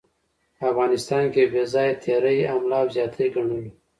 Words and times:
په 0.57 0.63
افغانستان 0.71 1.21
يو 1.35 1.45
بې 1.53 1.63
ځايه 1.73 1.93
تېرے، 2.03 2.35
حمله 2.51 2.77
او 2.81 2.87
زياتے 2.95 3.25
ګڼلو 3.33 3.61